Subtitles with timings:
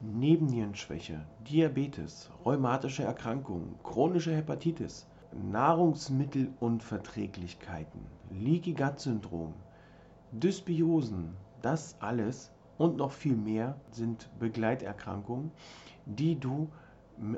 [0.00, 9.54] Nebennierenschwäche, Diabetes, rheumatische Erkrankungen, chronische Hepatitis, Nahrungsmittelunverträglichkeiten, Leaky Gut Syndrom,
[10.30, 15.50] Dysbiosen, das alles und noch viel mehr sind Begleiterkrankungen,
[16.06, 16.70] die du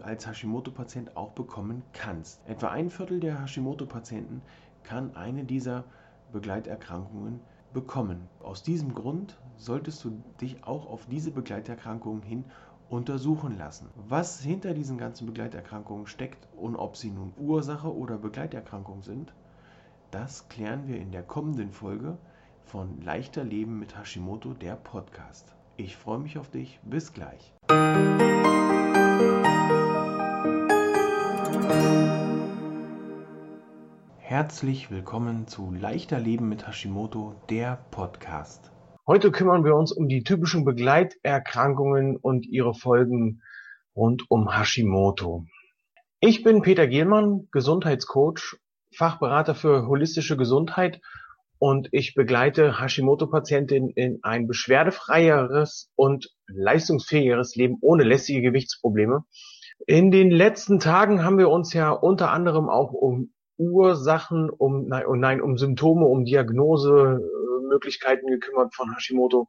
[0.03, 2.47] als Hashimoto-Patient auch bekommen kannst.
[2.47, 4.43] Etwa ein Viertel der Hashimoto-Patienten
[4.83, 5.85] kann eine dieser
[6.31, 7.41] Begleiterkrankungen
[7.73, 8.29] bekommen.
[8.43, 12.45] Aus diesem Grund solltest du dich auch auf diese Begleiterkrankungen hin
[12.89, 13.89] untersuchen lassen.
[14.09, 19.33] Was hinter diesen ganzen Begleiterkrankungen steckt und ob sie nun Ursache oder Begleiterkrankung sind,
[20.11, 22.19] das klären wir in der kommenden Folge
[22.65, 25.55] von Leichter Leben mit Hashimoto, der Podcast.
[25.77, 26.81] Ich freue mich auf dich.
[26.83, 27.55] Bis gleich.
[34.41, 38.73] Herzlich willkommen zu Leichter Leben mit Hashimoto, der Podcast.
[39.07, 43.43] Heute kümmern wir uns um die typischen Begleiterkrankungen und ihre Folgen
[43.95, 45.45] rund um Hashimoto.
[46.21, 48.57] Ich bin Peter Gehlmann, Gesundheitscoach,
[48.97, 51.03] Fachberater für holistische Gesundheit
[51.59, 59.23] und ich begleite Hashimoto-Patientinnen in ein beschwerdefreieres und leistungsfähigeres Leben ohne lästige Gewichtsprobleme.
[59.87, 65.05] In den letzten Tagen haben wir uns ja unter anderem auch um Ursachen, um nein,
[65.07, 69.49] oh nein, um Symptome, um Diagnosemöglichkeiten gekümmert von Hashimoto.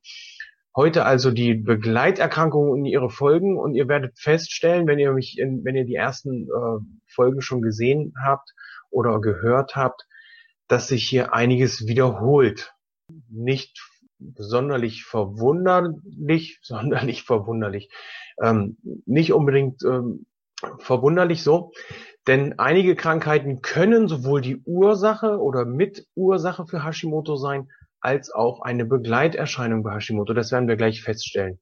[0.75, 5.63] Heute also die Begleiterkrankungen und ihre Folgen und ihr werdet feststellen, wenn ihr mich, in,
[5.63, 8.53] wenn ihr die ersten äh, Folgen schon gesehen habt
[8.89, 10.05] oder gehört habt,
[10.67, 12.73] dass sich hier einiges wiederholt.
[13.29, 13.79] Nicht
[14.35, 17.89] sonderlich verwunderlich, sonderlich verwunderlich.
[18.41, 20.25] Ähm, nicht unbedingt ähm,
[20.79, 21.71] verwunderlich so,
[22.27, 28.85] denn einige Krankheiten können sowohl die Ursache oder Mitursache für Hashimoto sein, als auch eine
[28.85, 30.33] Begleiterscheinung bei Hashimoto.
[30.33, 31.59] Das werden wir gleich feststellen.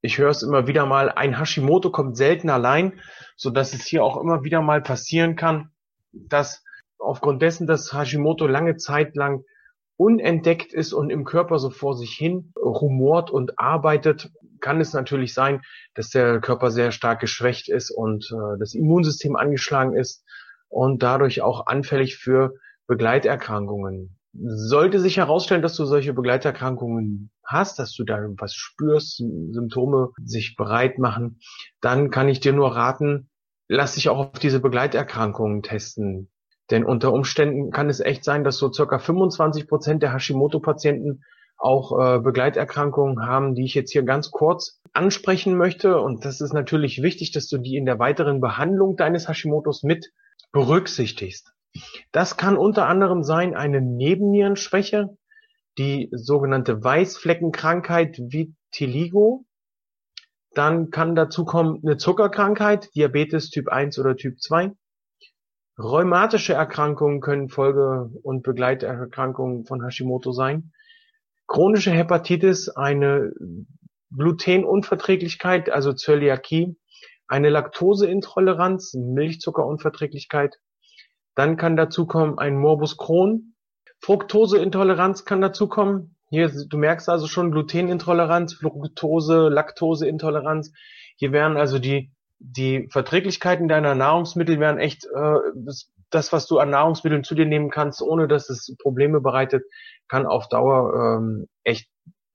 [0.00, 3.00] Ich höre es immer wieder mal, ein Hashimoto kommt selten allein,
[3.36, 5.70] so dass es hier auch immer wieder mal passieren kann,
[6.12, 6.62] dass
[6.98, 9.44] aufgrund dessen, dass Hashimoto lange Zeit lang
[9.96, 15.34] unentdeckt ist und im Körper so vor sich hin rumort und arbeitet, kann es natürlich
[15.34, 15.62] sein,
[15.94, 20.24] dass der Körper sehr stark geschwächt ist und äh, das Immunsystem angeschlagen ist
[20.68, 22.54] und dadurch auch anfällig für
[22.86, 24.18] Begleiterkrankungen.
[24.34, 30.54] Sollte sich herausstellen, dass du solche Begleiterkrankungen hast, dass du da was spürst, Symptome sich
[30.56, 31.40] bereit machen,
[31.80, 33.30] dann kann ich dir nur raten,
[33.68, 36.30] lass dich auch auf diese Begleiterkrankungen testen.
[36.70, 41.24] Denn unter Umständen kann es echt sein, dass so circa 25 Prozent der Hashimoto-Patienten
[41.58, 46.00] auch äh, Begleiterkrankungen haben, die ich jetzt hier ganz kurz ansprechen möchte.
[46.00, 50.12] Und das ist natürlich wichtig, dass du die in der weiteren Behandlung deines Hashimotos mit
[50.52, 51.52] berücksichtigst.
[52.12, 55.16] Das kann unter anderem sein eine Nebennierenschwäche,
[55.76, 59.44] die sogenannte Weißfleckenkrankheit Vitiligo.
[60.54, 64.72] Dann kann dazu kommen eine Zuckerkrankheit, Diabetes Typ 1 oder Typ 2.
[65.78, 70.72] Rheumatische Erkrankungen können Folge- und Begleiterkrankungen von Hashimoto sein.
[71.48, 73.32] Chronische Hepatitis, eine
[74.16, 76.76] Glutenunverträglichkeit, also Zöliakie,
[77.26, 80.58] eine Laktoseintoleranz, Milchzuckerunverträglichkeit.
[81.34, 83.54] Dann kann dazu kommen ein Morbus Crohn.
[84.00, 86.16] Fructoseintoleranz kann dazu kommen.
[86.30, 90.72] Hier, du merkst also schon Glutenintoleranz, Fructose, Laktoseintoleranz.
[91.16, 95.38] Hier wären also die, die Verträglichkeiten deiner Nahrungsmittel wären echt äh,
[96.10, 99.64] das, was du an Nahrungsmitteln zu dir nehmen kannst, ohne dass es Probleme bereitet,
[100.08, 101.88] kann auf Dauer ähm, echt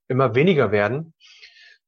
[0.07, 1.13] immer weniger werden.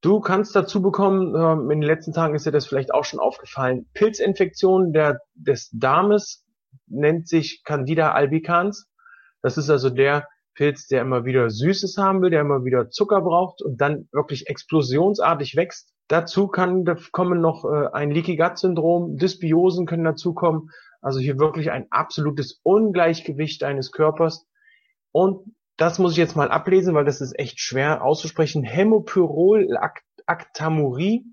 [0.02, 3.20] Du kannst dazu bekommen, ähm, in den letzten Tagen ist dir das vielleicht auch schon
[3.20, 6.44] aufgefallen, Pilzinfektion der, des Darmes
[6.86, 8.88] nennt sich Candida albicans.
[9.42, 13.20] Das ist also der Pilz, der immer wieder Süßes haben will, der immer wieder Zucker
[13.20, 15.92] braucht und dann wirklich explosionsartig wächst.
[16.08, 20.70] Dazu kann kommen noch äh, ein Leaky Gut Syndrom, Dysbiosen können dazukommen.
[21.06, 24.44] Also hier wirklich ein absolutes Ungleichgewicht eines Körpers.
[25.12, 28.64] Und das muss ich jetzt mal ablesen, weil das ist echt schwer auszusprechen.
[28.64, 31.24] Hämopyrolactamurie.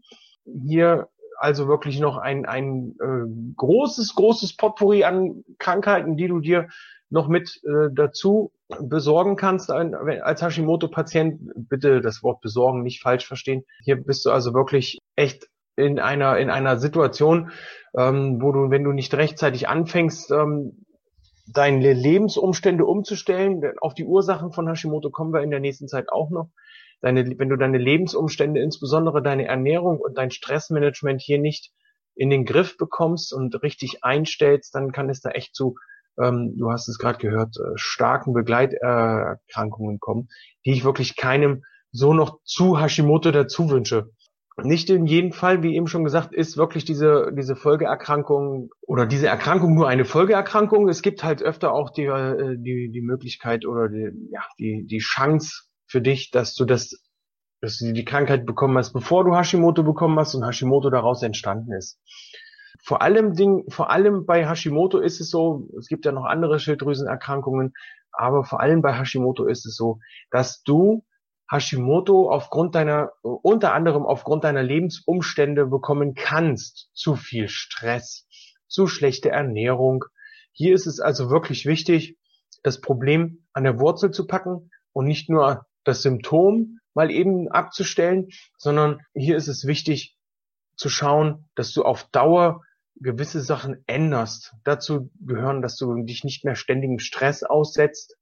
[0.45, 1.07] Hier
[1.39, 3.24] also wirklich noch ein, ein äh,
[3.56, 6.68] großes, großes Potpourri an Krankheiten, die du dir
[7.09, 11.51] noch mit äh, dazu besorgen kannst als Hashimoto-Patient.
[11.56, 13.63] Bitte das Wort besorgen nicht falsch verstehen.
[13.83, 17.51] Hier bist du also wirklich echt in einer in einer Situation,
[17.97, 20.85] ähm, wo du, wenn du nicht rechtzeitig anfängst, ähm,
[21.47, 23.61] deine Lebensumstände umzustellen.
[23.81, 26.49] Auf die Ursachen von Hashimoto kommen wir in der nächsten Zeit auch noch.
[27.01, 31.71] Deine, wenn du deine Lebensumstände, insbesondere deine Ernährung und dein Stressmanagement hier nicht
[32.15, 35.75] in den Griff bekommst und richtig einstellst, dann kann es da echt zu,
[36.21, 40.29] ähm, du hast es gerade gehört, äh, starken Begleiterkrankungen kommen,
[40.65, 44.09] die ich wirklich keinem so noch zu Hashimoto dazu wünsche.
[44.61, 49.27] Nicht in jedem Fall, wie eben schon gesagt, ist wirklich diese, diese Folgeerkrankung oder diese
[49.27, 50.88] Erkrankung nur eine Folgeerkrankung.
[50.89, 55.00] Es gibt halt öfter auch die, äh, die, die Möglichkeit oder die, ja, die, die
[55.00, 57.01] Chance für dich, dass du das,
[57.61, 61.73] dass du die Krankheit bekommen hast, bevor du Hashimoto bekommen hast und Hashimoto daraus entstanden
[61.73, 61.99] ist.
[62.83, 66.59] Vor allem Ding, vor allem bei Hashimoto ist es so, es gibt ja noch andere
[66.59, 67.73] Schilddrüsenerkrankungen,
[68.11, 69.99] aber vor allem bei Hashimoto ist es so,
[70.29, 71.03] dass du
[71.53, 76.89] Hashimoto aufgrund deiner, unter anderem aufgrund deiner Lebensumstände bekommen kannst.
[76.94, 78.27] Zu viel Stress,
[78.67, 80.03] zu schlechte Ernährung.
[80.51, 82.17] Hier ist es also wirklich wichtig,
[82.63, 88.29] das Problem an der Wurzel zu packen und nicht nur das Symptom mal eben abzustellen,
[88.57, 90.17] sondern hier ist es wichtig
[90.75, 92.61] zu schauen, dass du auf Dauer
[92.95, 94.56] gewisse Sachen änderst.
[94.63, 98.15] Dazu gehören, dass du dich nicht mehr ständigem Stress aussetzt,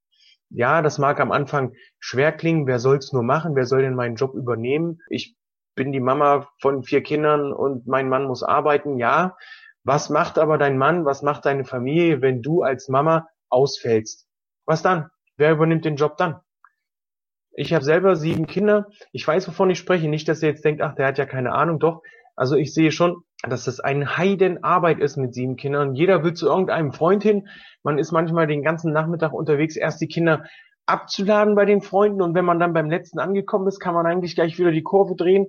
[0.53, 2.68] ja, das mag am Anfang schwer klingen.
[2.68, 3.56] Wer soll's nur machen?
[3.56, 5.00] Wer soll denn meinen Job übernehmen?
[5.09, 5.36] Ich
[5.75, 8.98] bin die Mama von vier Kindern und mein Mann muss arbeiten.
[8.98, 9.38] Ja.
[9.83, 11.06] Was macht aber dein Mann?
[11.06, 14.27] Was macht deine Familie, wenn du als Mama ausfällst?
[14.65, 15.09] Was dann?
[15.38, 16.39] Wer übernimmt den Job dann?
[17.53, 18.88] Ich habe selber sieben Kinder.
[19.12, 20.07] Ich weiß, wovon ich spreche.
[20.07, 21.80] Nicht, dass ihr jetzt denkt, ach, der hat ja keine Ahnung.
[21.80, 22.01] Doch,
[22.36, 25.96] also ich sehe schon, dass das eine Heidenarbeit ist mit sieben Kindern.
[25.96, 27.48] Jeder will zu irgendeinem Freund hin.
[27.84, 30.44] Man ist manchmal den ganzen Nachmittag unterwegs, erst die Kinder
[30.86, 34.36] abzuladen bei den Freunden und wenn man dann beim letzten angekommen ist, kann man eigentlich
[34.36, 35.48] gleich wieder die Kurve drehen,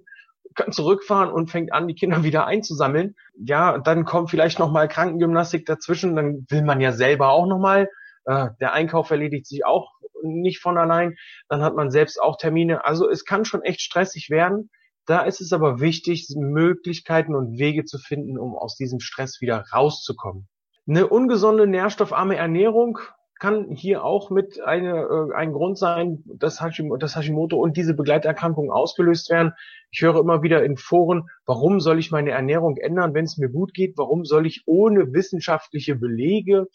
[0.55, 3.15] kann zurückfahren und fängt an, die Kinder wieder einzusammeln.
[3.35, 7.89] Ja, dann kommt vielleicht nochmal Krankengymnastik dazwischen, dann will man ja selber auch nochmal.
[8.25, 9.91] Äh, der Einkauf erledigt sich auch
[10.23, 11.17] nicht von allein.
[11.49, 12.85] Dann hat man selbst auch Termine.
[12.85, 14.71] Also es kann schon echt stressig werden.
[15.07, 19.65] Da ist es aber wichtig, Möglichkeiten und Wege zu finden, um aus diesem Stress wieder
[19.73, 20.49] rauszukommen.
[20.87, 22.99] Eine ungesunde, nährstoffarme Ernährung
[23.43, 27.95] kann hier auch mit eine, äh, ein Grund sein, dass Hashimoto, dass Hashimoto und diese
[27.95, 29.53] Begleiterkrankungen ausgelöst werden.
[29.91, 33.49] Ich höre immer wieder in Foren, warum soll ich meine Ernährung ändern, wenn es mir
[33.49, 33.99] gut geht?
[33.99, 36.69] Warum soll ich ohne wissenschaftliche Belege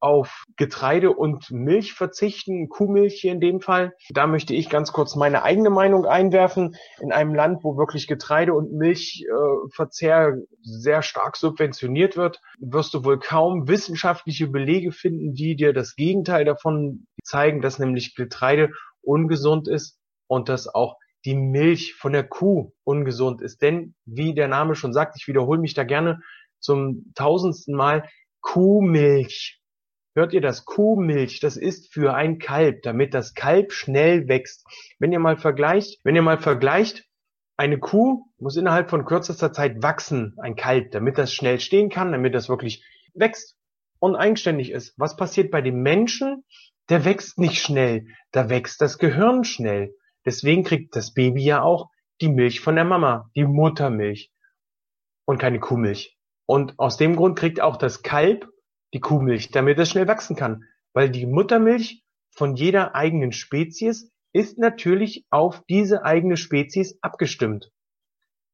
[0.00, 3.94] auf Getreide und Milch verzichten, Kuhmilch hier in dem Fall.
[4.10, 6.76] Da möchte ich ganz kurz meine eigene Meinung einwerfen.
[7.00, 13.04] In einem Land, wo wirklich Getreide und Milchverzehr äh, sehr stark subventioniert wird, wirst du
[13.04, 18.70] wohl kaum wissenschaftliche Belege finden, die dir das Gegenteil davon zeigen, dass nämlich Getreide
[19.02, 23.62] ungesund ist und dass auch die Milch von der Kuh ungesund ist.
[23.62, 26.20] Denn, wie der Name schon sagt, ich wiederhole mich da gerne
[26.60, 28.08] zum tausendsten Mal,
[28.40, 29.60] Kuhmilch
[30.16, 30.64] Hört ihr das?
[30.64, 34.66] Kuhmilch, das ist für ein Kalb, damit das Kalb schnell wächst.
[34.98, 37.04] Wenn ihr mal vergleicht, wenn ihr mal vergleicht,
[37.58, 42.12] eine Kuh muss innerhalb von kürzester Zeit wachsen, ein Kalb, damit das schnell stehen kann,
[42.12, 42.82] damit das wirklich
[43.12, 43.58] wächst
[43.98, 44.94] und eigenständig ist.
[44.96, 46.44] Was passiert bei dem Menschen?
[46.88, 49.94] Der wächst nicht schnell, da wächst das Gehirn schnell.
[50.24, 51.90] Deswegen kriegt das Baby ja auch
[52.22, 54.32] die Milch von der Mama, die Muttermilch
[55.26, 56.16] und keine Kuhmilch.
[56.46, 58.48] Und aus dem Grund kriegt auch das Kalb
[58.96, 60.64] die Kuhmilch, damit es schnell wachsen kann.
[60.94, 67.70] Weil die Muttermilch von jeder eigenen Spezies ist natürlich auf diese eigene Spezies abgestimmt.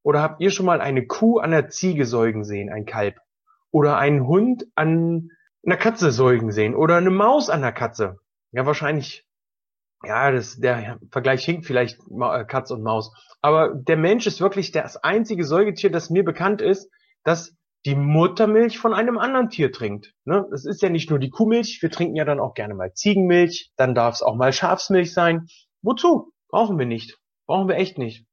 [0.03, 3.21] Oder habt ihr schon mal eine Kuh an einer Ziege säugen sehen, ein Kalb?
[3.71, 5.31] Oder einen Hund an
[5.65, 6.75] einer Katze säugen sehen?
[6.75, 8.19] Oder eine Maus an einer Katze?
[8.51, 9.25] Ja, wahrscheinlich.
[10.05, 13.15] Ja, das, der Vergleich hinkt vielleicht äh, Katz und Maus.
[13.41, 16.91] Aber der Mensch ist wirklich das einzige Säugetier, das mir bekannt ist,
[17.23, 20.15] das die Muttermilch von einem anderen Tier trinkt.
[20.25, 20.47] Ne?
[20.53, 23.73] Es ist ja nicht nur die Kuhmilch, wir trinken ja dann auch gerne mal Ziegenmilch,
[23.77, 25.47] dann darf es auch mal Schafsmilch sein.
[25.83, 26.33] Wozu?
[26.49, 27.19] Brauchen wir nicht.
[27.47, 28.25] Brauchen wir echt nicht.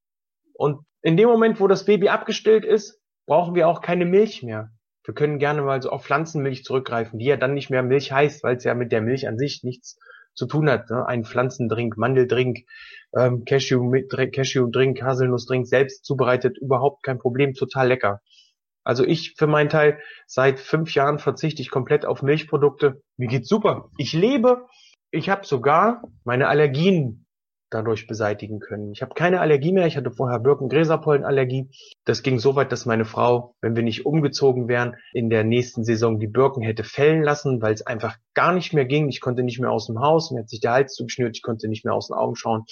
[0.53, 4.69] Und in dem Moment, wo das Baby abgestillt ist, brauchen wir auch keine Milch mehr.
[5.03, 8.43] Wir können gerne mal so auf Pflanzenmilch zurückgreifen, die ja dann nicht mehr Milch heißt,
[8.43, 9.97] weil es ja mit der Milch an sich nichts
[10.35, 10.89] zu tun hat.
[10.89, 11.05] Ne?
[11.05, 12.59] Ein Pflanzendrink, Mandeldrink,
[13.17, 18.21] ähm, Cashew-Drink, Cashew Haselnussdrink, selbst zubereitet, überhaupt kein Problem, total lecker.
[18.89, 23.03] Also ich für meinen Teil, seit fünf Jahren verzichte ich komplett auf Milchprodukte.
[23.17, 23.91] Mir geht's super.
[23.99, 24.65] Ich lebe.
[25.11, 27.27] Ich habe sogar meine Allergien
[27.69, 28.91] dadurch beseitigen können.
[28.91, 29.85] Ich habe keine Allergie mehr.
[29.85, 31.69] Ich hatte vorher Birkengräserpollenallergie.
[32.03, 35.83] Das ging so weit, dass meine Frau, wenn wir nicht umgezogen wären, in der nächsten
[35.83, 39.07] Saison die Birken hätte fällen lassen, weil es einfach gar nicht mehr ging.
[39.07, 40.31] Ich konnte nicht mehr aus dem Haus.
[40.31, 41.37] Mir hat sich der Hals zugeschnürt.
[41.37, 42.63] Ich konnte nicht mehr aus den Augen schauen.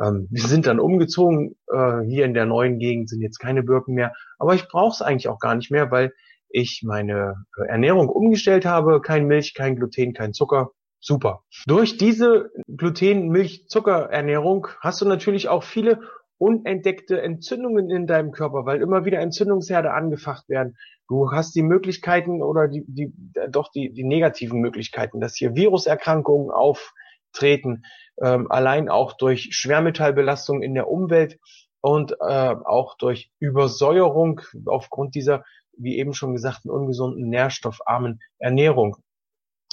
[0.00, 3.94] Ähm, wir sind dann umgezogen, äh, hier in der neuen Gegend sind jetzt keine Birken
[3.94, 6.12] mehr, aber ich brauche es eigentlich auch gar nicht mehr, weil
[6.48, 10.70] ich meine äh, Ernährung umgestellt habe, kein Milch, kein Gluten, kein Zucker.
[11.00, 11.44] Super.
[11.66, 16.00] Durch diese Gluten, Milch, Zucker Ernährung hast du natürlich auch viele
[16.38, 20.76] unentdeckte Entzündungen in deinem Körper, weil immer wieder Entzündungsherde angefacht werden.
[21.08, 23.12] Du hast die Möglichkeiten oder die, die
[23.50, 27.82] doch die, die negativen Möglichkeiten, dass hier Viruserkrankungen auftreten,
[28.22, 31.38] ähm, allein auch durch Schwermetallbelastung in der Umwelt
[31.80, 35.44] und äh, auch durch Übersäuerung aufgrund dieser,
[35.76, 38.96] wie eben schon gesagten, ungesunden, nährstoffarmen Ernährung.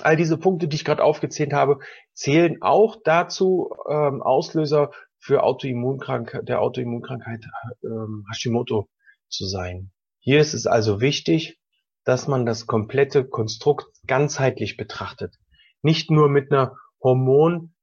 [0.01, 1.79] All diese Punkte, die ich gerade aufgezählt habe,
[2.13, 7.45] zählen auch dazu, ähm, Auslöser für Autoimmunkrankheit, der Autoimmunkrankheit
[7.83, 8.89] ähm, Hashimoto
[9.29, 9.91] zu sein.
[10.19, 11.59] Hier ist es also wichtig,
[12.03, 15.35] dass man das komplette Konstrukt ganzheitlich betrachtet.
[15.81, 16.77] Nicht nur mit einer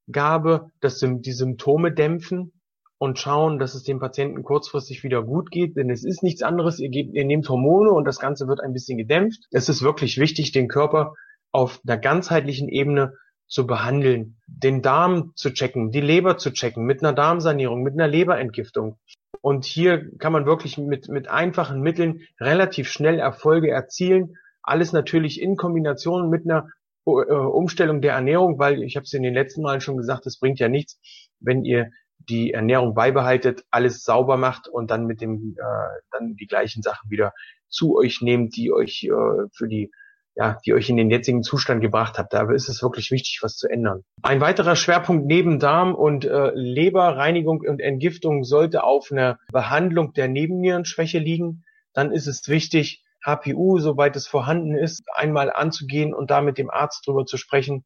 [0.07, 2.53] Hormongabe, dass die Symptome dämpfen
[2.99, 6.79] und schauen, dass es dem Patienten kurzfristig wieder gut geht, denn es ist nichts anderes.
[6.79, 9.41] Ihr, gebt, ihr nehmt Hormone und das Ganze wird ein bisschen gedämpft.
[9.51, 11.15] Es ist wirklich wichtig, den Körper
[11.51, 13.15] auf einer ganzheitlichen Ebene
[13.49, 18.09] zu behandeln, den Darm zu checken, die Leber zu checken, mit einer Darmsanierung, mit einer
[18.09, 18.99] Leberentgiftung.
[19.41, 24.37] Und hier kann man wirklich mit, mit einfachen Mitteln relativ schnell Erfolge erzielen.
[24.63, 26.69] Alles natürlich in Kombination mit einer
[27.05, 30.61] Umstellung der Ernährung, weil ich habe es in den letzten Malen schon gesagt, es bringt
[30.61, 31.01] ja nichts,
[31.41, 31.91] wenn ihr
[32.29, 37.11] die Ernährung beibehaltet, alles sauber macht und dann mit dem äh, dann die gleichen Sachen
[37.11, 37.33] wieder
[37.69, 39.91] zu euch nehmt, die euch äh, für die
[40.35, 42.33] ja, die euch in den jetzigen Zustand gebracht habt.
[42.33, 44.03] Da ist es wirklich wichtig, was zu ändern.
[44.23, 50.29] Ein weiterer Schwerpunkt neben Darm und äh, Leberreinigung und Entgiftung sollte auf einer Behandlung der
[50.29, 51.65] Nebennierenschwäche liegen.
[51.93, 56.71] Dann ist es wichtig, HPU, soweit es vorhanden ist, einmal anzugehen und da mit dem
[56.71, 57.85] Arzt drüber zu sprechen.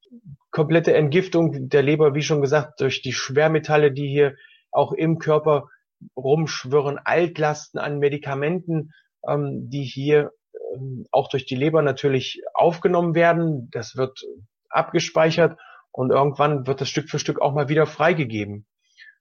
[0.50, 4.34] Komplette Entgiftung der Leber, wie schon gesagt, durch die Schwermetalle, die hier
[4.70, 5.68] auch im Körper
[6.16, 8.92] rumschwirren, Altlasten an Medikamenten,
[9.26, 10.32] ähm, die hier
[10.74, 13.68] ähm, auch durch die Leber natürlich aufgenommen werden.
[13.70, 14.24] Das wird
[14.68, 15.58] abgespeichert
[15.92, 18.66] und irgendwann wird das Stück für Stück auch mal wieder freigegeben.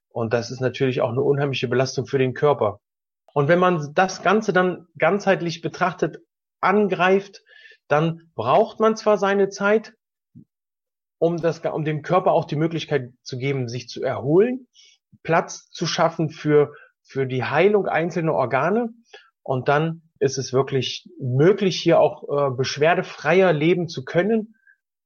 [0.09, 2.79] Und das ist natürlich auch eine unheimliche Belastung für den Körper.
[3.35, 6.19] Und wenn man das Ganze dann ganzheitlich betrachtet
[6.61, 7.43] angreift,
[7.89, 9.93] dann braucht man zwar seine Zeit,
[11.17, 14.67] um, das, um dem Körper auch die Möglichkeit zu geben, sich zu erholen,
[15.21, 16.73] Platz zu schaffen für,
[17.03, 18.93] für die Heilung einzelner Organe.
[19.43, 24.55] Und dann ist es wirklich möglich, hier auch äh, beschwerdefreier leben zu können.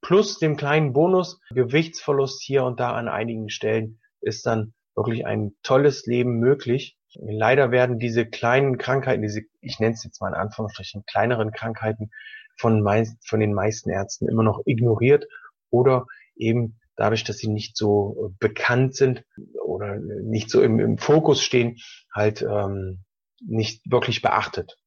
[0.01, 5.55] Plus dem kleinen Bonus, Gewichtsverlust hier und da an einigen Stellen ist dann wirklich ein
[5.63, 6.99] tolles Leben möglich.
[7.15, 12.11] Leider werden diese kleinen Krankheiten, diese, ich nenne es jetzt mal in Anführungsstrichen, kleineren Krankheiten
[12.57, 15.25] von, meist, von den meisten Ärzten immer noch ignoriert
[15.69, 19.23] oder eben dadurch, dass sie nicht so bekannt sind
[19.63, 21.77] oder nicht so im, im Fokus stehen,
[22.13, 23.03] halt ähm,
[23.41, 24.77] nicht wirklich beachtet.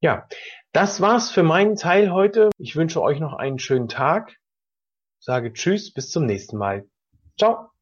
[0.00, 0.28] Ja,
[0.72, 2.50] das war's für meinen Teil heute.
[2.58, 4.36] Ich wünsche euch noch einen schönen Tag.
[5.18, 6.84] Sage Tschüss, bis zum nächsten Mal.
[7.38, 7.73] Ciao.